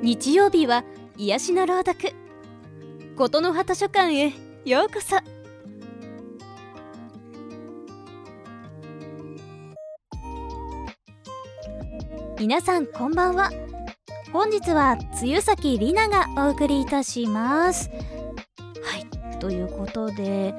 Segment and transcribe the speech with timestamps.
[0.00, 0.84] 日曜日は
[1.16, 2.14] 癒しの朗読。
[3.16, 4.32] 琴の葉図書館へ。
[4.64, 5.16] ようこそ。
[12.38, 13.50] 皆さんこんばんは。
[14.32, 17.90] 本日は露崎里奈がお送りいたします。
[17.90, 19.38] はい。
[19.40, 20.54] ということで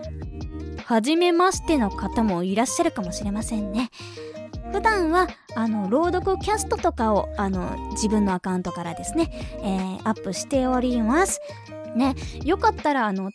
[0.83, 3.89] 初めましての方もいらっしゃるかもしれませんね。
[4.79, 9.29] 普段はあの朗読キャストとかをあの自分のアカウントからですね、
[9.61, 11.41] えー、アップしております。
[11.97, 13.31] ねよかったらあの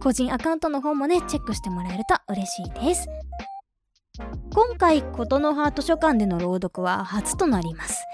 [0.00, 3.06] 個人アカウントの方もねチェックしてもらえると嬉しいです。
[4.52, 8.04] 今回琴の葉図書館での朗読は初となります。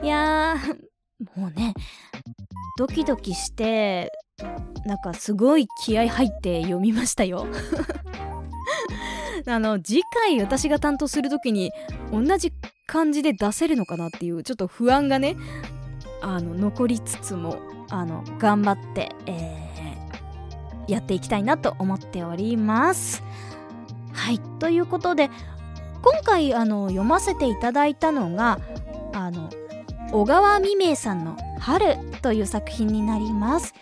[0.00, 1.74] いやーもうね
[2.78, 4.12] ドキドキして
[4.86, 7.48] なんかすごい気合入って読みましたよ。
[9.46, 11.72] あの次回私が担当する時に
[12.12, 12.52] 同じ
[12.86, 15.36] 感じで出せるのかなっていうちょっと不安がね
[16.22, 17.58] あの残りつつも
[17.90, 23.22] あの頑張って、えー、やっていきたいなと思っております。
[24.12, 25.28] はいということで
[26.02, 28.60] 今回あの読ませていただいたのが
[29.12, 29.50] あの
[30.12, 33.74] 小川未明さんの「春」という作品になります。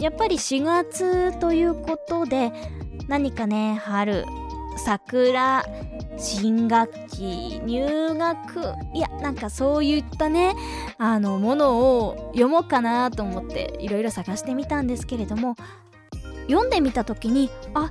[0.00, 2.52] やっぱり4月ということで
[3.08, 4.24] 何かね春
[4.78, 5.64] 桜
[6.16, 10.54] 新学期入学いやなんかそういったね
[10.98, 15.56] あのものを読もうかなと思っていろいろ探してみたんですけれども
[16.48, 17.90] 読んでみた時にあ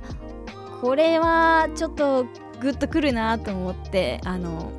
[0.80, 2.24] これはちょっと
[2.60, 4.72] グッとくるなと思ってあの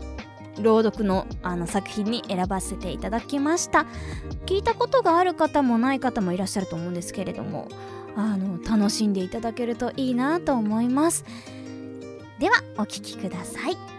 [0.62, 3.86] 朗読のあの作品に選ばせていただきました。
[4.46, 7.68] 聞いたことがある方もない方もいらっしゃると思うんですけれども
[8.16, 11.24] あの楽しんでいただけるといいなと思います。
[12.40, 13.99] ではお聴きください。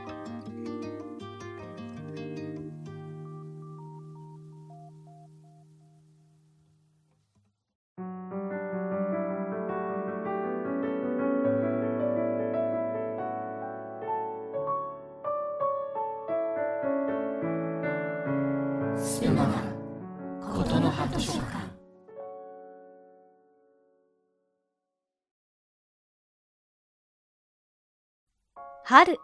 [28.93, 29.21] 春。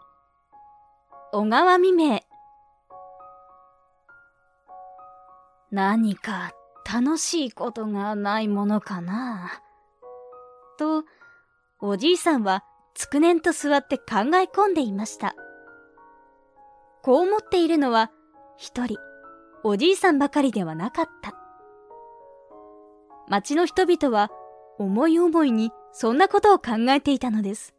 [1.33, 2.21] 小川未明。
[5.71, 6.53] 何か
[6.89, 9.61] 楽しいことがないものかな？
[10.79, 11.03] と
[11.81, 12.63] おじいさんは
[12.95, 15.35] つくねんと座って考え込んでいました。
[17.03, 18.09] こう思っているのは
[18.55, 18.95] 一人
[19.65, 21.33] おじいさんばかりではなかった。
[23.27, 24.31] 町の人々は
[24.79, 27.73] 思い思いにそんなことを考えていたのです。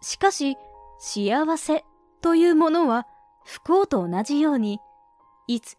[0.00, 0.56] しかし、
[0.98, 1.84] 幸せ
[2.20, 3.06] というものは
[3.44, 4.78] 不幸と同じように、
[5.46, 5.76] いつ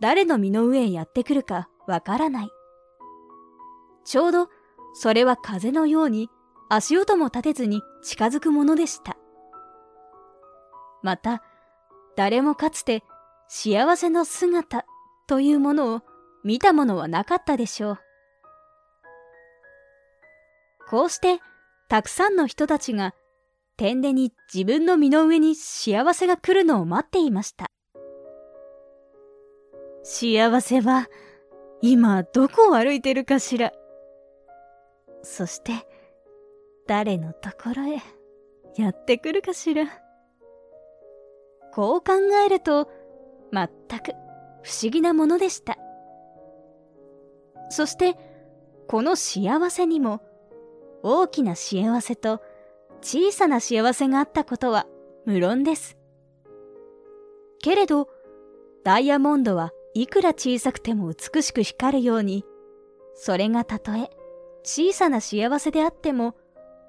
[0.00, 2.48] 誰の身の上へやってくるかわからない。
[4.04, 4.48] ちょうど
[4.94, 6.28] それは風のように
[6.68, 9.16] 足音も立てずに近づくものでした。
[11.02, 11.42] また、
[12.16, 13.02] 誰もかつて
[13.48, 14.84] 幸せの姿
[15.26, 16.02] というものを
[16.44, 17.98] 見たものはなかったでしょう。
[20.88, 21.40] こうして
[21.88, 23.14] たくさんの人たちが
[23.82, 27.66] 天でに自分の身の上に幸せが来るのを待っていました。
[30.04, 31.08] 幸せは
[31.80, 33.72] 今どこを歩いてるかしら。
[35.24, 35.72] そして
[36.86, 38.00] 誰のところへ
[38.76, 39.86] やってくるかしら。
[41.72, 42.12] こう考
[42.46, 42.88] えると
[43.52, 43.66] 全
[43.98, 44.12] く
[44.62, 45.76] 不思議なものでした。
[47.68, 48.16] そして
[48.86, 50.22] この幸せにも
[51.02, 52.42] 大きな幸せと
[53.02, 54.86] 小さな幸せがあったことは
[55.26, 55.98] 無論です。
[57.60, 58.08] けれど、
[58.84, 62.44] ダイヤモンドはいくら小さくても美しく光るように、
[63.14, 64.10] それがたとえ
[64.64, 66.34] 小さな幸せであっても、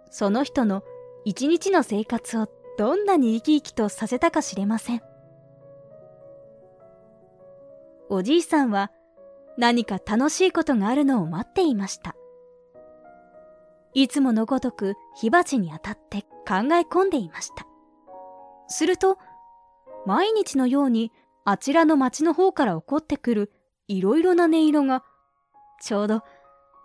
[0.09, 0.83] その人の
[1.25, 2.47] 一日の生活を
[2.77, 5.01] どんなに生き生きとさせたかしれません。
[8.09, 8.91] おじいさんは
[9.57, 12.15] 何か楽しいことがあるのを待っていました。
[13.93, 16.27] いつものごとく火鉢に当たって考
[16.73, 17.65] え込んでいました。
[18.67, 19.17] すると、
[20.05, 21.11] 毎日のように
[21.45, 23.51] あちらの町の方から起こってくる
[23.87, 25.03] いろいろな音色が、
[25.81, 26.23] ちょうど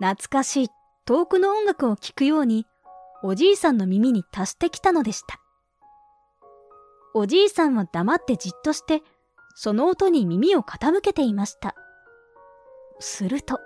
[0.01, 0.69] 懐かしい
[1.07, 2.67] 遠くの音楽を聴くように、
[3.23, 5.41] おじいさんの耳に達してきたのでした。
[7.15, 9.03] おじいさんは黙ってじっとして、
[9.55, 11.75] その音に耳を傾けていました。
[13.01, 13.59] すると、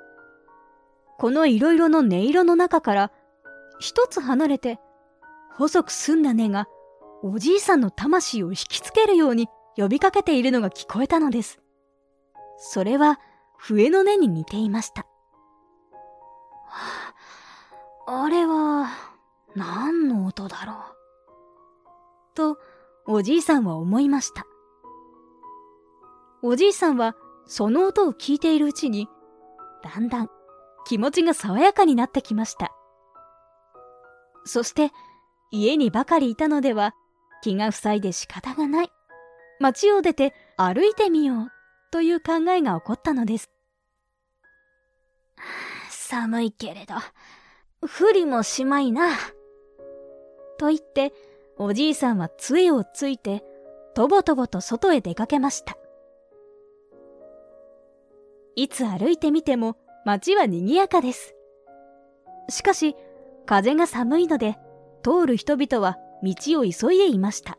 [1.18, 3.12] このいろいろの音色の中から、
[3.82, 4.78] 一つ離れて、
[5.56, 6.68] 細く澄んだ根が
[7.22, 11.60] おじいさんの魂を引きつけるように呼びかけているのが聞こえたのです。
[12.58, 13.18] それは
[13.58, 15.04] 笛の音に似ていました。
[18.06, 18.88] あれは、
[19.56, 20.76] 何の音だろう。
[22.34, 22.58] と、
[23.06, 24.46] おじいさんは思いました。
[26.42, 29.08] おじいさんは、その音を聞いているうちに、
[29.82, 30.30] だんだん
[30.84, 32.72] 気持ちが爽やかになってきました。
[34.44, 34.90] そして、
[35.50, 36.94] 家にばかりいたのでは
[37.42, 38.88] 気が塞いで仕方がない。
[39.60, 41.48] 街を出て歩いてみよう
[41.90, 43.50] という考えが起こったのです。
[45.88, 46.94] 寒いけれど、
[47.86, 49.08] 不利もしまいな。
[50.58, 51.12] と言って、
[51.58, 53.44] おじいさんは杖をついて、
[53.94, 55.76] とぼとぼと外へ出かけました。
[58.56, 61.34] いつ歩いてみても街は賑やかです。
[62.48, 62.96] しかし、
[63.52, 64.56] 風が寒いので、
[65.02, 67.58] 通る人々は道を急いでいました。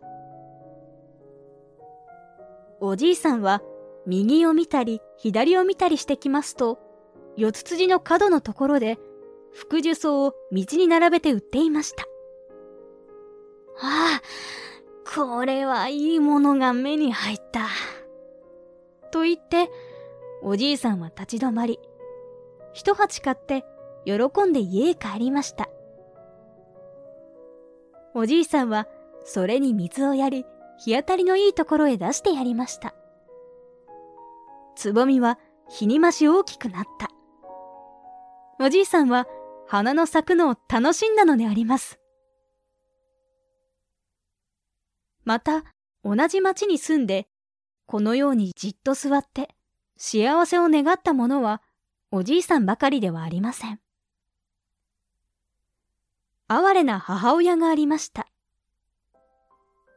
[2.82, 3.62] おじいさんは
[4.08, 6.80] 右を見たり左を見たりしてきますと、
[7.38, 8.98] 四つ辻の角のところで、
[9.54, 12.06] 福寿草を道に並べて売っていました。
[13.80, 14.22] ああ、
[15.16, 17.68] これはいいものが目に入った。
[19.12, 19.70] と言って、
[20.42, 21.78] おじいさんは立ち止まり、
[22.74, 23.64] 一鉢買って
[24.06, 25.70] 喜んで家へ帰りました。
[28.16, 28.88] おじいさんは
[29.26, 30.46] それに水をやり、
[30.78, 32.94] 日当たりのいいところへ出してやりました。
[34.76, 35.40] つぼみは
[35.70, 37.10] 日に増し大きくなった。
[38.60, 39.28] おじいさんは
[39.68, 42.00] 花の咲くのを楽しんだのであります。
[45.24, 45.64] また、
[46.04, 47.28] 同じ町に住んで、
[47.86, 49.50] このようにじっと座って
[49.98, 51.62] 幸せを願った者は
[52.12, 53.83] おじいさんばかりではありません。
[56.56, 58.28] 哀れな母親がありました。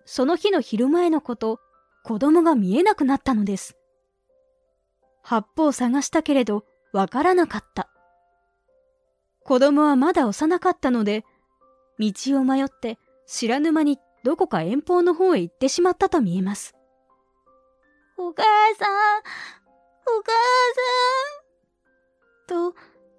[0.04, 1.60] その日の昼前のこと、
[2.04, 3.76] 子供が見えなくなったのです。
[5.22, 7.90] 八方探したけれど、わからなかった。
[9.42, 11.24] 子供はまだ幼かったので、
[11.98, 16.74] 道を迷って知らぬ間にどこか遠方の方へ行ってしまったと見えます。
[18.16, 18.42] お母
[18.78, 20.32] さん、お母
[22.46, 22.72] さん。
[22.72, 22.76] と、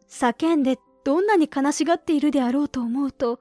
[0.10, 3.39] 叫んでどんなに悲しがっているであろうと思うと、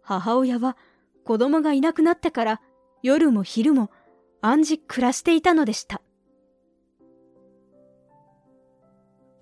[0.00, 0.78] 母親は
[1.26, 2.62] 子供がいなくなってから
[3.02, 3.90] 夜も昼も
[4.40, 6.00] 暗示暮らしていたのでした。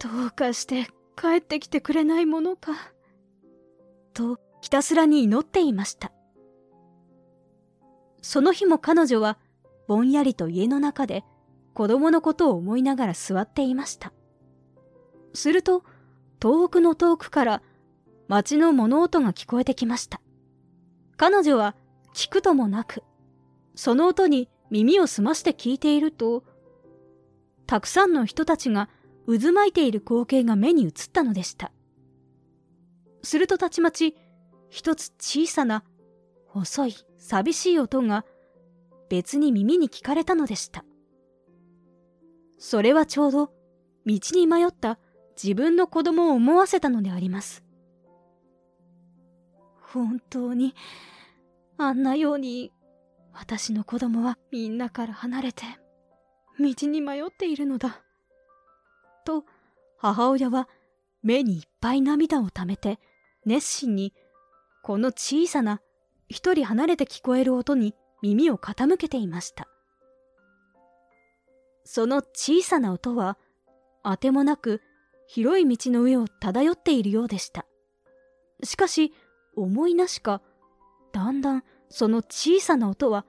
[0.01, 2.73] どうかして帰ってきてくれないものか。
[4.15, 6.11] とひたすらに祈っていました。
[8.21, 9.39] その日も彼女は
[9.87, 11.23] ぼんやりと家の中で
[11.73, 14.13] 子供のことを思いながら座っていました。
[15.35, 15.85] すると
[16.45, 17.63] 遠くの遠くから
[18.29, 20.21] 街の物音が聞こえてきました。
[21.17, 21.75] 彼女は
[22.13, 23.03] 聞くともなく、
[23.75, 26.45] その音に耳を澄まして聞いていると、
[27.65, 28.91] たくさんの人たちが
[29.27, 31.73] 渦巻いている光景が目に映ったのでした。
[33.23, 34.15] するとたちまち、
[34.69, 35.83] 一つ小さな、
[36.49, 38.27] 細い、寂しい音が
[39.09, 40.85] 別に耳に聞かれたのでした。
[42.59, 43.51] それはちょうど、
[44.05, 44.99] 道に迷った
[45.43, 47.65] 自分の子供を思わせたのであります。
[49.81, 50.75] 本当に、
[51.79, 52.73] あんなように、
[53.33, 55.65] 私の子供はみんなから離れて、
[56.59, 58.03] 道に迷っているのだ。
[59.25, 59.45] と、
[59.99, 60.69] 母親は
[61.23, 62.99] 目にいっぱい涙をためて、
[63.45, 64.13] 熱心に、
[64.83, 65.81] この小さな、
[66.29, 69.69] 一人離れて聞こえる音に耳を傾けていました。
[71.85, 73.37] その小さな音は、
[74.03, 74.81] あてもなく
[75.27, 77.67] 広い道の上を漂っているようでした。
[78.63, 79.13] しかし、
[79.57, 80.43] 思いなしか、
[81.13, 83.25] だんだんその小さな音は、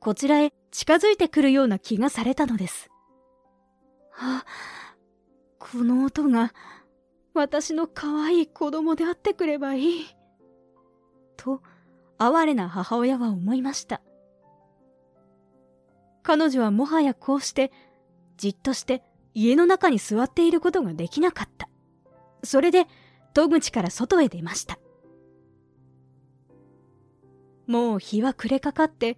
[0.00, 2.90] こちらへ近づいてくるような気がされたのです。
[4.16, 4.44] あ、
[5.58, 6.52] この音が、
[7.34, 10.06] 私の可愛い子供であってくればいい。
[11.36, 11.62] と、
[12.18, 14.02] 哀れな母親は思いました。
[16.22, 17.70] 彼女はもはやこうして、
[18.36, 19.02] じっとして
[19.40, 21.68] 家の中に座っていることができなかった。
[22.42, 22.86] それで
[23.34, 24.80] 戸口から外へ出ました。
[27.68, 29.16] もう日は暮れかかって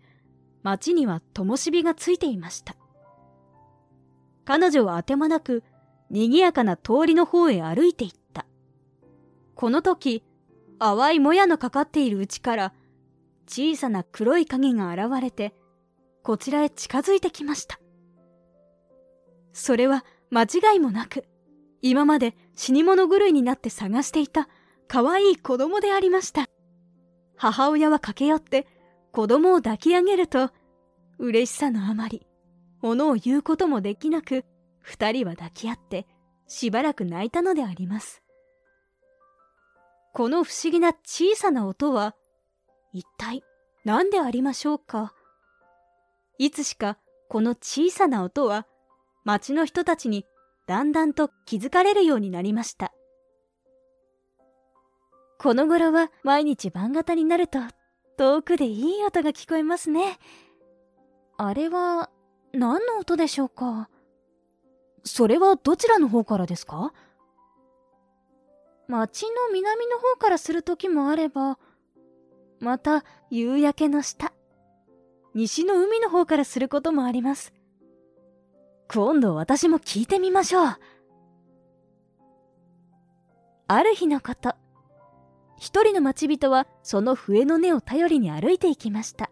[0.63, 2.77] 町には灯火がついていました。
[4.45, 5.65] 彼女はあて間なく
[6.11, 8.45] 賑やかな通りの方へ歩いていった。
[9.55, 10.23] この時、
[10.79, 12.75] 淡いもやのかかっているうちから
[13.47, 15.55] 小さな黒い影が現れて
[16.23, 17.81] こちらへ近づいてきました。
[19.61, 21.27] それは間違いもなく、
[21.83, 24.49] 今まで死に物狂いになって探していた
[24.89, 26.47] 可愛い子供でありました。
[27.37, 28.67] 母親は駆け寄って
[29.13, 30.51] 子供を抱き上げると、
[31.19, 32.27] 嬉しさのあまり、
[32.81, 34.47] 物を言うこともできなく、
[34.81, 36.07] 二人は抱き合って
[36.47, 38.23] しばらく泣いたのであります。
[40.15, 42.17] この不思議な小さな音は
[42.93, 43.45] 一体
[43.85, 45.13] 何でありましょうか？
[46.39, 46.97] いつしか
[47.29, 48.67] この小さな音は
[49.25, 50.25] 町の人たちに
[50.67, 52.93] だんだんと気づかれるようになりました。
[55.39, 57.59] この頃は毎日晩型になると
[58.19, 60.19] 遠くでいい音が聞こえますね。
[61.39, 62.11] あれは
[62.53, 63.89] 何の音でしょうか？
[65.03, 66.93] それはどちらの方からですか？
[68.87, 71.59] 町の南の方からする時もあれば、
[72.59, 74.35] また夕焼けの下、
[75.35, 77.55] 西の海の方からすることもあります。
[78.93, 80.77] 今度私も聞いてみましょう。
[83.69, 84.55] ある日のこと、
[85.57, 89.31] 一人の町人はその笛の音を頼りに歩いていきました。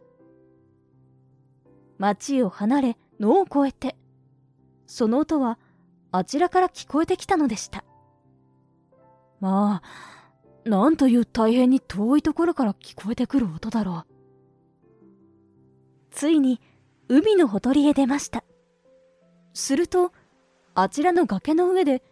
[1.99, 3.97] 町を離れ野を越えて、
[4.87, 5.59] その音は
[6.13, 7.85] あちらから聞こえてきたのでした。
[9.41, 14.07] まあ、なんという大変に遠いところから聞こえてくる音だろう。
[16.13, 16.61] ついに
[17.09, 18.45] 海のほとりへ出ました。
[19.59, 20.13] すると、
[20.75, 22.03] あちらの崖の上で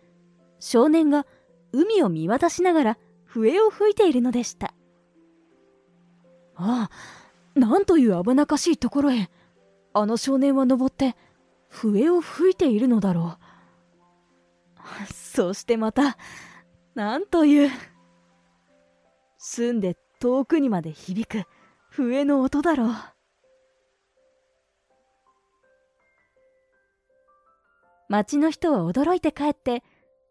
[0.59, 1.27] 少年が
[1.73, 4.75] 海を見渡しながら笛を吹いているのでした。
[6.57, 9.31] ああ、なんという危なかしいところへ、
[9.93, 11.17] あの少年は登って
[11.69, 13.39] 笛を吹いているのだろ
[15.11, 15.13] う。
[15.13, 16.19] そしてまた、
[16.95, 17.71] なんという。
[19.39, 21.45] 澄んで遠くにまで響く
[21.91, 23.16] 笛の音だろう。
[28.09, 29.83] 町の人は驚いて帰って、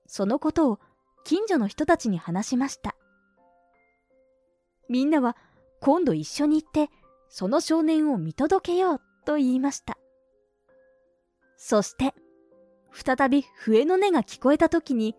[0.07, 0.79] そのことを
[1.23, 2.95] 近所の人たちに話しました。
[4.87, 5.35] みんなは
[5.81, 6.89] 今度一緒に行って、
[7.29, 9.97] その少年を見届けようと言いました。
[11.57, 12.13] そして、
[12.91, 15.15] 再び笛の音が聞こえた時に、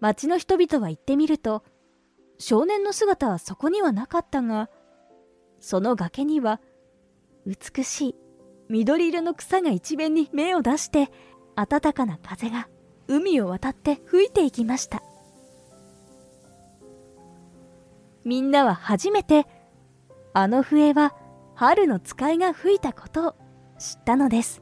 [0.00, 1.62] 町の人々は行ってみると、
[2.38, 4.70] 少年の姿はそこにはなかったが、
[5.60, 6.60] その崖には、
[7.46, 8.14] 美しい
[8.68, 11.10] 緑色の草が一面に芽を出して、
[11.56, 12.68] 暖かな風が
[13.08, 15.02] 海を渡って吹いていきました。
[18.24, 19.46] みんなは初めて、
[20.32, 21.14] あの笛は
[21.54, 23.34] 春の使いが吹いたことを
[23.78, 24.61] 知ったのです。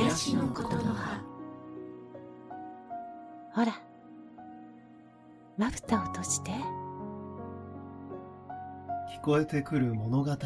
[0.00, 1.20] 癒しのことの葉。
[3.52, 3.74] ほら。
[5.58, 6.52] まぶたを閉じて。
[9.14, 10.38] 聞こえてくる物語に。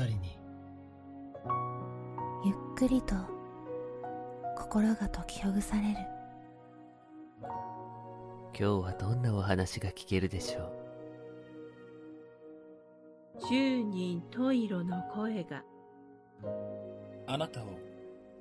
[2.45, 3.15] ゆっくりと
[4.57, 5.99] 心が解きほぐされる。
[8.59, 10.63] 今日はどんなお話が聞けるでしょ
[13.41, 13.47] う？
[13.49, 15.63] 十人十色の声が。
[17.29, 17.67] あなたを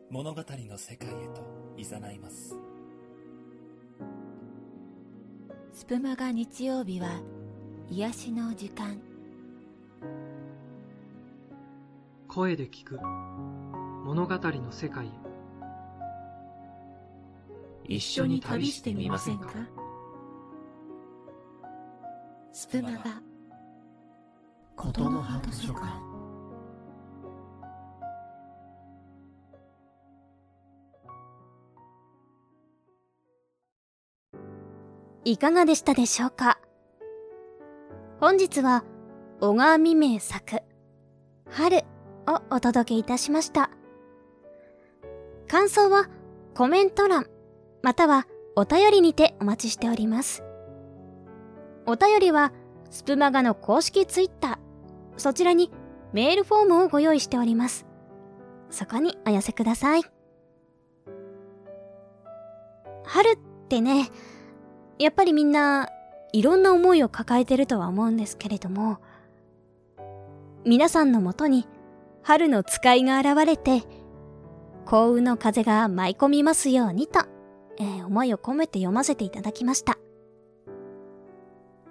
[0.10, 1.44] 物語の世界へと
[1.78, 2.56] 誘います。
[5.72, 7.20] スプマが日曜日は
[7.90, 9.02] 癒しの時間。
[12.28, 13.00] 声で聞く
[14.04, 15.10] 物語の世界へ。
[17.86, 19.50] 一緒に旅してみませんか？
[22.52, 23.00] スプマが
[24.76, 26.13] ことの葉図書館
[35.26, 36.60] いかがでしたでしょうか？
[38.20, 38.84] 本日は
[39.40, 40.62] 小川未明作
[41.50, 41.78] 春
[42.28, 43.70] をお届けいたしました
[45.48, 46.10] 感想は
[46.56, 47.28] コメント欄
[47.82, 48.28] または
[48.58, 50.44] お便りにてお待ちしております
[51.86, 52.54] お便りは、
[52.92, 54.58] スプマガの公式ツイッター、
[55.18, 55.70] そちらに
[56.14, 57.86] メールフォームをご用意しております。
[58.70, 60.04] そこにお寄せください。
[63.04, 63.38] 春っ
[63.68, 64.08] てね、
[65.00, 65.90] やっぱりみんな
[66.34, 69.00] いろんな思いを抱えてるとは思うんですけれども、
[70.66, 71.68] 皆さんのもとに
[72.24, 73.84] 春の使いが現れて、
[74.86, 77.20] 幸運の風が舞い込みますようにと、
[77.80, 79.98] えー思いを込めて読ませていただきました。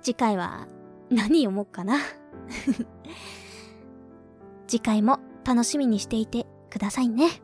[0.02, 0.66] 次回は
[1.10, 1.98] 何読もうかな。
[4.66, 7.42] 次回も楽しみにしていてくださいね。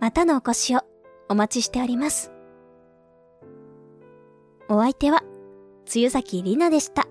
[0.00, 0.80] またのお越しを
[1.28, 2.31] お待ちしております。
[4.68, 5.22] お相手は、
[5.86, 7.06] 露崎里奈でした。